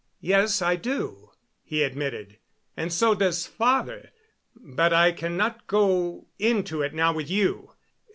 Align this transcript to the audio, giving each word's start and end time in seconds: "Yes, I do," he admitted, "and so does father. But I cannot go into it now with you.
"Yes, 0.21 0.63
I 0.63 0.77
do," 0.77 1.29
he 1.61 1.83
admitted, 1.83 2.39
"and 2.75 2.91
so 2.91 3.13
does 3.13 3.45
father. 3.45 4.09
But 4.55 4.93
I 4.93 5.11
cannot 5.11 5.67
go 5.67 6.25
into 6.39 6.81
it 6.81 6.95
now 6.95 7.13
with 7.13 7.29
you. 7.29 7.73